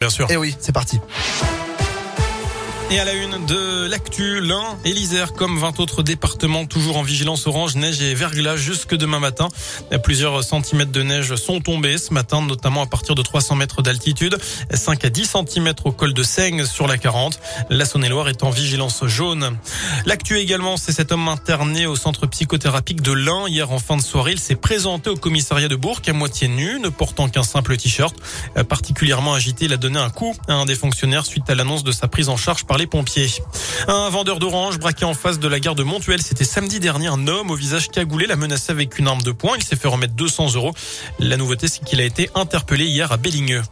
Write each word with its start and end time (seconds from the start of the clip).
Bien 0.00 0.08
sûr. 0.08 0.30
Et 0.30 0.38
oui, 0.38 0.56
c'est 0.58 0.72
parti. 0.72 0.98
Et 2.92 2.98
à 2.98 3.04
la 3.04 3.12
une 3.12 3.46
de 3.46 3.86
l'actu, 3.86 4.40
l'Ain 4.40 4.76
et 4.84 4.94
comme 5.36 5.60
20 5.60 5.78
autres 5.78 6.02
départements, 6.02 6.66
toujours 6.66 6.96
en 6.96 7.02
vigilance 7.02 7.46
orange, 7.46 7.76
neige 7.76 8.02
et 8.02 8.14
verglas 8.14 8.56
jusque 8.56 8.96
demain 8.96 9.20
matin. 9.20 9.46
Plusieurs 10.02 10.42
centimètres 10.42 10.90
de 10.90 11.02
neige 11.04 11.36
sont 11.36 11.60
tombés 11.60 11.98
ce 11.98 12.12
matin, 12.12 12.42
notamment 12.42 12.82
à 12.82 12.86
partir 12.86 13.14
de 13.14 13.22
300 13.22 13.54
mètres 13.54 13.82
d'altitude. 13.82 14.36
5 14.74 15.04
à 15.04 15.08
10 15.08 15.24
centimètres 15.24 15.86
au 15.86 15.92
col 15.92 16.14
de 16.14 16.22
Seigne 16.24 16.64
sur 16.64 16.88
la 16.88 16.98
40. 16.98 17.38
La 17.70 17.84
Saône-et-Loire 17.84 18.28
est 18.28 18.42
en 18.42 18.50
vigilance 18.50 19.06
jaune. 19.06 19.56
L'actu 20.04 20.38
également, 20.38 20.76
c'est 20.76 20.92
cet 20.92 21.12
homme 21.12 21.28
interné 21.28 21.86
au 21.86 21.94
centre 21.94 22.26
psychothérapique 22.26 23.02
de 23.02 23.12
l'Ain. 23.12 23.46
Hier 23.46 23.70
en 23.70 23.78
fin 23.78 23.98
de 23.98 24.02
soirée, 24.02 24.32
il 24.32 24.40
s'est 24.40 24.56
présenté 24.56 25.10
au 25.10 25.16
commissariat 25.16 25.68
de 25.68 25.76
Bourg 25.76 26.00
à 26.08 26.12
moitié 26.12 26.48
nu, 26.48 26.80
ne 26.80 26.88
portant 26.88 27.28
qu'un 27.28 27.44
simple 27.44 27.76
t-shirt. 27.76 28.16
Particulièrement 28.68 29.34
agité, 29.34 29.66
il 29.66 29.72
a 29.72 29.76
donné 29.76 30.00
un 30.00 30.10
coup 30.10 30.34
à 30.48 30.54
un 30.54 30.64
des 30.64 30.74
fonctionnaires 30.74 31.24
suite 31.24 31.48
à 31.48 31.54
l'annonce 31.54 31.84
de 31.84 31.92
sa 31.92 32.08
prise 32.08 32.28
en 32.28 32.36
charge 32.36 32.64
par 32.64 32.79
les 32.80 32.86
pompiers. 32.86 33.30
Un 33.88 34.08
vendeur 34.08 34.38
d'orange 34.38 34.78
braqué 34.78 35.04
en 35.04 35.12
face 35.12 35.38
de 35.38 35.46
la 35.48 35.60
gare 35.60 35.74
de 35.74 35.82
Montuel, 35.82 36.22
c'était 36.22 36.44
samedi 36.44 36.80
dernier. 36.80 37.08
Un 37.08 37.28
homme 37.28 37.50
au 37.50 37.54
visage 37.54 37.88
cagoulé 37.90 38.26
l'a 38.26 38.36
menacé 38.36 38.72
avec 38.72 38.98
une 38.98 39.06
arme 39.06 39.22
de 39.22 39.32
poing. 39.32 39.56
Il 39.58 39.62
s'est 39.62 39.76
fait 39.76 39.86
remettre 39.86 40.14
200 40.14 40.54
euros. 40.54 40.72
La 41.18 41.36
nouveauté, 41.36 41.68
c'est 41.68 41.84
qu'il 41.84 42.00
a 42.00 42.04
été 42.04 42.30
interpellé 42.34 42.86
hier 42.86 43.12
à 43.12 43.18
Belligneux. 43.18 43.62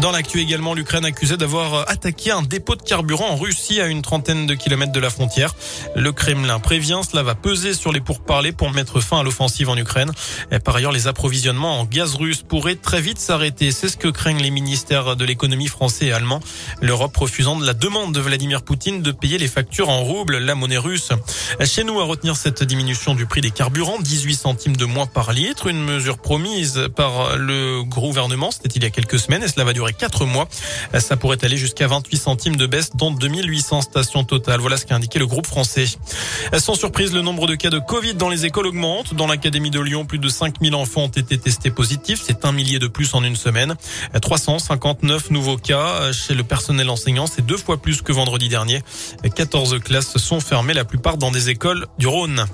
Dans 0.00 0.10
l'actu 0.10 0.40
également, 0.40 0.74
l'Ukraine 0.74 1.04
accusée 1.04 1.36
d'avoir 1.36 1.88
attaqué 1.88 2.30
un 2.30 2.42
dépôt 2.42 2.74
de 2.74 2.82
carburant 2.82 3.30
en 3.30 3.36
Russie 3.36 3.80
à 3.80 3.86
une 3.86 4.02
trentaine 4.02 4.46
de 4.46 4.54
kilomètres 4.54 4.92
de 4.92 5.00
la 5.00 5.08
frontière. 5.08 5.54
Le 5.94 6.12
Kremlin 6.12 6.58
prévient, 6.58 7.00
cela 7.08 7.22
va 7.22 7.34
peser 7.34 7.74
sur 7.74 7.92
les 7.92 8.00
pourparlers 8.00 8.52
pour 8.52 8.70
mettre 8.70 9.00
fin 9.00 9.20
à 9.20 9.22
l'offensive 9.22 9.68
en 9.70 9.76
Ukraine. 9.76 10.12
Par 10.64 10.76
ailleurs, 10.76 10.92
les 10.92 11.06
approvisionnements 11.06 11.80
en 11.80 11.84
gaz 11.84 12.16
russe 12.16 12.42
pourraient 12.42 12.74
très 12.74 13.00
vite 13.00 13.18
s'arrêter. 13.18 13.70
C'est 13.70 13.88
ce 13.88 13.96
que 13.96 14.08
craignent 14.08 14.42
les 14.42 14.50
ministères 14.50 15.16
de 15.16 15.24
l'économie 15.24 15.68
français 15.68 16.06
et 16.06 16.12
allemand. 16.12 16.40
L'Europe 16.82 17.16
refusant 17.16 17.56
de 17.56 17.64
la 17.64 17.72
demande 17.72 18.12
de 18.12 18.20
Vladimir 18.20 18.62
Poutine 18.62 19.00
de 19.00 19.12
payer 19.12 19.38
les 19.38 19.48
factures 19.48 19.88
en 19.88 20.02
roubles, 20.02 20.38
la 20.38 20.56
monnaie 20.56 20.76
russe. 20.76 21.10
Chez 21.64 21.84
nous, 21.84 22.00
à 22.00 22.04
retenir 22.04 22.36
cette 22.36 22.64
diminution 22.64 23.14
du 23.14 23.26
prix 23.26 23.40
des 23.40 23.52
carburants, 23.52 24.00
18 24.00 24.34
centimes 24.34 24.76
de 24.76 24.84
moins 24.84 25.06
par 25.06 25.32
litre, 25.32 25.68
une 25.68 25.82
mesure 25.82 26.18
promise 26.18 26.88
par 26.96 27.36
le 27.36 27.84
gouvernement, 27.84 28.50
c'était 28.50 28.68
il 28.68 28.82
y 28.82 28.86
a 28.86 28.90
quelques 28.90 29.20
semaines 29.20 29.44
et 29.44 29.48
cela 29.48 29.64
va 29.64 29.72
durer 29.72 29.83
4 29.92 30.24
mois. 30.26 30.48
Ça 30.98 31.16
pourrait 31.16 31.44
aller 31.44 31.56
jusqu'à 31.56 31.86
28 31.86 32.16
centimes 32.16 32.56
de 32.56 32.66
baisse 32.66 32.90
dans 32.94 33.10
2800 33.10 33.82
stations 33.82 34.24
totales. 34.24 34.60
Voilà 34.60 34.76
ce 34.76 34.86
qu'a 34.86 34.94
indiqué 34.94 35.18
le 35.18 35.26
groupe 35.26 35.46
français. 35.46 35.86
Sans 36.58 36.74
surprise, 36.74 37.12
le 37.12 37.20
nombre 37.20 37.46
de 37.46 37.54
cas 37.54 37.70
de 37.70 37.78
Covid 37.78 38.14
dans 38.14 38.28
les 38.28 38.46
écoles 38.46 38.66
augmente. 38.66 39.14
Dans 39.14 39.26
l'Académie 39.26 39.70
de 39.70 39.80
Lyon, 39.80 40.04
plus 40.04 40.18
de 40.18 40.28
5000 40.28 40.74
enfants 40.74 41.02
ont 41.02 41.08
été 41.08 41.38
testés 41.38 41.70
positifs. 41.70 42.22
C'est 42.24 42.44
un 42.44 42.52
millier 42.52 42.78
de 42.78 42.86
plus 42.86 43.14
en 43.14 43.22
une 43.24 43.36
semaine. 43.36 43.74
359 44.20 45.30
nouveaux 45.30 45.56
cas 45.56 46.12
chez 46.12 46.34
le 46.34 46.44
personnel 46.44 46.90
enseignant. 46.90 47.26
C'est 47.26 47.44
deux 47.44 47.56
fois 47.56 47.76
plus 47.76 48.02
que 48.02 48.12
vendredi 48.12 48.48
dernier. 48.48 48.82
14 49.34 49.80
classes 49.80 50.16
sont 50.18 50.40
fermées, 50.40 50.74
la 50.74 50.84
plupart 50.84 51.16
dans 51.16 51.30
des 51.30 51.50
écoles 51.50 51.86
du 51.98 52.06
Rhône. 52.06 52.46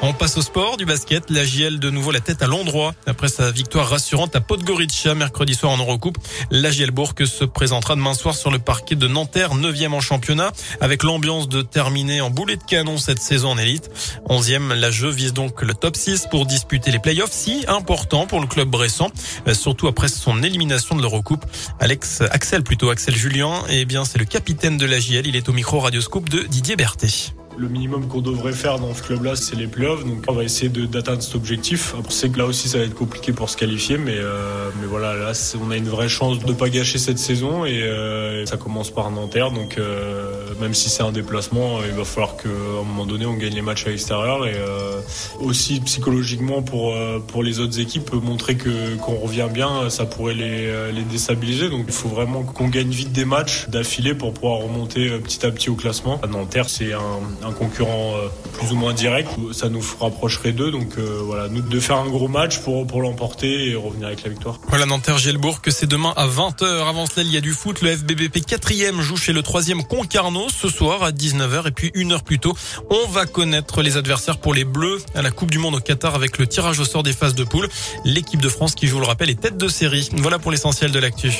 On 0.00 0.12
passe 0.12 0.36
au 0.36 0.42
sport, 0.42 0.76
du 0.76 0.84
basket. 0.84 1.28
La 1.28 1.44
JL 1.44 1.80
de 1.80 1.90
nouveau 1.90 2.12
la 2.12 2.20
tête 2.20 2.40
à 2.42 2.46
l'endroit. 2.46 2.94
Après 3.06 3.26
sa 3.26 3.50
victoire 3.50 3.88
rassurante 3.88 4.36
à 4.36 4.40
Podgorica 4.40 5.14
mercredi 5.14 5.54
soir 5.54 5.72
en 5.72 5.78
Eurocoupe, 5.78 6.18
la 6.52 6.70
JL 6.70 6.92
Bourg 6.92 7.14
se 7.24 7.44
présentera 7.44 7.96
demain 7.96 8.14
soir 8.14 8.36
sur 8.36 8.52
le 8.52 8.60
parquet 8.60 8.94
de 8.94 9.08
Nanterre, 9.08 9.56
9e 9.56 9.92
en 9.92 10.00
championnat, 10.00 10.52
avec 10.80 11.02
l'ambiance 11.02 11.48
de 11.48 11.62
terminer 11.62 12.20
en 12.20 12.30
boulet 12.30 12.56
de 12.56 12.62
canon 12.62 12.96
cette 12.96 13.20
saison 13.20 13.50
en 13.50 13.58
élite. 13.58 13.90
11e, 14.28 14.72
la 14.72 14.92
jeu 14.92 15.08
vise 15.08 15.32
donc 15.32 15.62
le 15.62 15.74
top 15.74 15.96
6 15.96 16.28
pour 16.30 16.46
disputer 16.46 16.92
les 16.92 17.00
playoffs, 17.00 17.32
si 17.32 17.64
important 17.66 18.26
pour 18.26 18.40
le 18.40 18.46
club 18.46 18.68
bressan, 18.68 19.10
surtout 19.52 19.88
après 19.88 20.08
son 20.08 20.44
élimination 20.44 20.94
de 20.94 21.02
l'Eurocoupe. 21.02 21.44
Alex, 21.80 22.22
Axel 22.30 22.62
plutôt, 22.62 22.90
Axel 22.90 23.16
Julien, 23.16 23.64
eh 23.68 23.84
bien, 23.84 24.04
c'est 24.04 24.18
le 24.18 24.26
capitaine 24.26 24.76
de 24.76 24.86
la 24.86 25.00
JL. 25.00 25.26
Il 25.26 25.34
est 25.34 25.48
au 25.48 25.52
micro 25.52 25.80
radioscope 25.80 26.28
de 26.28 26.42
Didier 26.42 26.76
Berthet 26.76 27.34
le 27.58 27.68
minimum 27.68 28.06
qu'on 28.06 28.20
devrait 28.20 28.52
faire 28.52 28.78
dans 28.78 28.94
ce 28.94 29.02
club-là, 29.02 29.34
c'est 29.34 29.56
les 29.56 29.66
playoffs. 29.66 30.04
Donc 30.04 30.24
on 30.28 30.32
va 30.32 30.44
essayer 30.44 30.68
d'atteindre 30.68 31.22
cet 31.22 31.34
objectif. 31.34 31.94
On 32.06 32.08
sait 32.10 32.28
que 32.28 32.38
là 32.38 32.46
aussi, 32.46 32.68
ça 32.68 32.78
va 32.78 32.84
être 32.84 32.94
compliqué 32.94 33.32
pour 33.32 33.50
se 33.50 33.56
qualifier, 33.56 33.98
mais, 33.98 34.16
euh, 34.16 34.70
mais 34.80 34.86
voilà, 34.86 35.14
là, 35.14 35.32
on 35.60 35.70
a 35.70 35.76
une 35.76 35.88
vraie 35.88 36.08
chance 36.08 36.38
de 36.38 36.46
ne 36.46 36.52
pas 36.52 36.68
gâcher 36.68 36.98
cette 36.98 37.18
saison 37.18 37.64
et 37.64 37.82
euh, 37.82 38.46
ça 38.46 38.56
commence 38.56 38.90
par 38.90 39.10
Nanterre. 39.10 39.50
Donc 39.50 39.76
euh, 39.78 40.32
même 40.60 40.74
si 40.74 40.88
c'est 40.88 41.02
un 41.02 41.12
déplacement, 41.12 41.80
il 41.84 41.96
va 41.96 42.04
falloir 42.04 42.36
qu'à 42.36 42.48
un 42.48 42.84
moment 42.84 43.06
donné, 43.06 43.26
on 43.26 43.34
gagne 43.34 43.54
les 43.54 43.62
matchs 43.62 43.86
à 43.86 43.90
l'extérieur 43.90 44.46
et 44.46 44.54
euh, 44.54 45.00
aussi 45.40 45.80
psychologiquement 45.80 46.62
pour 46.62 46.94
euh, 46.94 47.18
pour 47.18 47.42
les 47.42 47.58
autres 47.58 47.80
équipes, 47.80 48.12
montrer 48.12 48.56
que 48.56 48.96
qu'on 48.96 49.16
revient 49.16 49.48
bien, 49.52 49.90
ça 49.90 50.06
pourrait 50.06 50.34
les, 50.34 50.92
les 50.92 51.02
déstabiliser. 51.02 51.68
Donc 51.70 51.84
il 51.88 51.92
faut 51.92 52.08
vraiment 52.08 52.42
qu'on 52.42 52.68
gagne 52.68 52.90
vite 52.90 53.12
des 53.12 53.24
matchs 53.24 53.68
d'affilée 53.68 54.14
pour 54.14 54.32
pouvoir 54.32 54.60
remonter 54.60 55.10
petit 55.18 55.44
à 55.44 55.50
petit 55.50 55.70
au 55.70 55.74
classement. 55.74 56.20
À 56.22 56.26
Nanterre, 56.28 56.68
c'est 56.68 56.92
un 56.92 57.47
un 57.47 57.47
concurrent 57.52 58.14
euh, 58.16 58.28
plus 58.54 58.72
ou 58.72 58.76
moins 58.76 58.92
direct. 58.92 59.30
Ça 59.52 59.68
nous 59.68 59.82
rapprocherait 60.00 60.52
d'eux. 60.52 60.70
Donc 60.70 60.98
euh, 60.98 61.20
voilà, 61.22 61.48
nous 61.48 61.62
de 61.62 61.80
faire 61.80 61.96
un 61.96 62.08
gros 62.08 62.28
match 62.28 62.58
pour, 62.60 62.86
pour 62.86 63.02
l'emporter 63.02 63.70
et 63.70 63.74
revenir 63.74 64.08
avec 64.08 64.22
la 64.22 64.30
victoire. 64.30 64.58
Voilà 64.68 64.86
Nanterre 64.86 65.18
Gielbourg 65.18 65.60
que 65.60 65.70
c'est 65.70 65.86
demain 65.86 66.12
à 66.16 66.26
20h. 66.26 66.88
Avant 66.88 67.06
cela, 67.06 67.24
il 67.24 67.32
y 67.32 67.36
a 67.36 67.40
du 67.40 67.52
foot. 67.52 67.82
Le 67.82 67.96
FBBP 67.96 68.38
4e 68.38 69.00
joue 69.00 69.16
chez 69.16 69.32
le 69.32 69.42
3e 69.42 69.86
Concarneau 69.86 70.48
ce 70.48 70.68
soir 70.68 71.02
à 71.02 71.10
19h 71.10 71.68
et 71.68 71.70
puis 71.70 71.90
une 71.94 72.12
heure 72.12 72.22
plus 72.22 72.38
tôt, 72.38 72.54
on 72.90 73.08
va 73.08 73.26
connaître 73.26 73.82
les 73.82 73.96
adversaires 73.96 74.38
pour 74.38 74.54
les 74.54 74.64
Bleus 74.64 74.98
à 75.14 75.22
la 75.22 75.30
Coupe 75.30 75.50
du 75.50 75.58
Monde 75.58 75.74
au 75.74 75.80
Qatar 75.80 76.14
avec 76.14 76.38
le 76.38 76.46
tirage 76.46 76.78
au 76.80 76.84
sort 76.84 77.02
des 77.02 77.12
phases 77.12 77.34
de 77.34 77.44
poule. 77.44 77.68
L'équipe 78.04 78.40
de 78.40 78.48
France 78.48 78.74
qui 78.74 78.86
joue 78.86 79.00
le 79.00 79.06
rappel 79.06 79.30
est 79.30 79.40
tête 79.40 79.56
de 79.56 79.68
série. 79.68 80.08
Voilà 80.16 80.38
pour 80.38 80.50
l'essentiel 80.50 80.90
de 80.90 80.98
l'actu. 80.98 81.32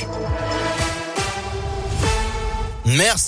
Merci. 2.97 3.27